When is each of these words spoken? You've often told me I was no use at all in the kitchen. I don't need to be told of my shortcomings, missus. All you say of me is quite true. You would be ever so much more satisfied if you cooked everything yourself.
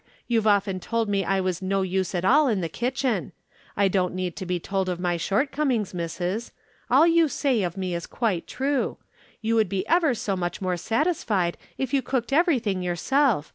You've 0.27 0.47
often 0.47 0.79
told 0.79 1.09
me 1.09 1.23
I 1.23 1.39
was 1.41 1.61
no 1.61 1.83
use 1.83 2.15
at 2.15 2.25
all 2.25 2.47
in 2.47 2.61
the 2.61 2.67
kitchen. 2.69 3.33
I 3.77 3.87
don't 3.87 4.15
need 4.15 4.35
to 4.37 4.47
be 4.47 4.59
told 4.59 4.89
of 4.89 4.99
my 4.99 5.15
shortcomings, 5.15 5.93
missus. 5.93 6.51
All 6.89 7.05
you 7.05 7.27
say 7.27 7.61
of 7.61 7.77
me 7.77 7.93
is 7.93 8.07
quite 8.07 8.47
true. 8.47 8.97
You 9.41 9.53
would 9.53 9.69
be 9.69 9.87
ever 9.87 10.15
so 10.15 10.35
much 10.35 10.59
more 10.59 10.75
satisfied 10.75 11.55
if 11.77 11.93
you 11.93 12.01
cooked 12.01 12.33
everything 12.33 12.81
yourself. 12.81 13.49